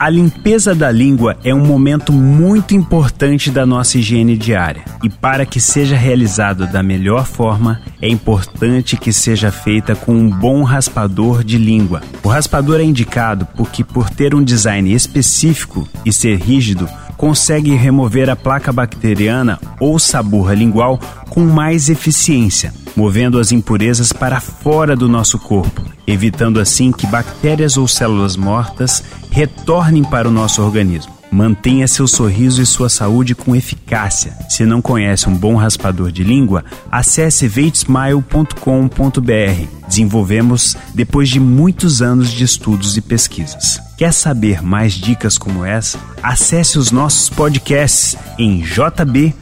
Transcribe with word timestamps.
A 0.00 0.08
limpeza 0.08 0.74
da 0.74 0.90
língua 0.90 1.36
é 1.44 1.54
um 1.54 1.62
momento 1.62 2.10
muito 2.10 2.74
importante 2.74 3.50
da 3.50 3.66
nossa 3.66 3.98
higiene 3.98 4.34
diária. 4.34 4.82
E 5.02 5.10
para 5.10 5.44
que 5.44 5.60
seja 5.60 5.94
realizado 5.94 6.66
da 6.66 6.82
melhor 6.82 7.26
forma, 7.26 7.82
é 8.00 8.08
importante 8.08 8.96
que 8.96 9.12
seja 9.12 9.52
feita 9.52 9.94
com 9.94 10.12
um 10.14 10.30
bom 10.30 10.62
raspador 10.62 11.44
de 11.44 11.58
língua. 11.58 12.00
O 12.22 12.28
raspador 12.28 12.80
é 12.80 12.82
indicado 12.82 13.46
porque, 13.54 13.84
por 13.84 14.08
ter 14.08 14.34
um 14.34 14.42
design 14.42 14.90
específico 14.90 15.86
e 16.02 16.10
ser 16.10 16.38
rígido, 16.38 16.88
consegue 17.18 17.74
remover 17.74 18.30
a 18.30 18.36
placa 18.36 18.72
bacteriana 18.72 19.60
ou 19.78 19.98
saburra 19.98 20.54
lingual 20.54 20.98
com 21.28 21.40
mais 21.40 21.90
eficiência, 21.90 22.72
movendo 22.96 23.38
as 23.38 23.52
impurezas 23.52 24.14
para 24.14 24.40
fora 24.40 24.96
do 24.96 25.06
nosso 25.06 25.38
corpo, 25.38 25.82
evitando 26.10 26.60
assim 26.60 26.92
que 26.92 27.06
bactérias 27.06 27.76
ou 27.76 27.86
células 27.86 28.36
mortas 28.36 29.02
retornem 29.30 30.04
para 30.04 30.28
o 30.28 30.32
nosso 30.32 30.62
organismo. 30.62 31.20
Mantenha 31.30 31.86
seu 31.86 32.08
sorriso 32.08 32.60
e 32.60 32.66
sua 32.66 32.88
saúde 32.88 33.36
com 33.36 33.54
eficácia. 33.54 34.36
Se 34.48 34.66
não 34.66 34.82
conhece 34.82 35.28
um 35.28 35.36
bom 35.36 35.54
raspador 35.54 36.10
de 36.10 36.24
língua, 36.24 36.64
acesse 36.90 37.46
veitsmile.com.br. 37.46 39.86
Desenvolvemos 39.86 40.76
depois 40.92 41.28
de 41.28 41.38
muitos 41.38 42.02
anos 42.02 42.32
de 42.32 42.42
estudos 42.42 42.96
e 42.96 43.00
pesquisas. 43.00 43.80
Quer 43.96 44.12
saber 44.12 44.60
mais 44.60 44.94
dicas 44.94 45.38
como 45.38 45.64
essa? 45.64 46.00
Acesse 46.20 46.78
os 46.78 46.90
nossos 46.90 47.30
podcasts 47.30 48.16
em 48.36 48.60
jb.fm. 48.60 49.32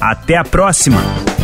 Até 0.00 0.36
a 0.36 0.44
próxima! 0.44 1.35